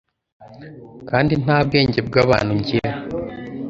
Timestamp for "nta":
1.43-1.57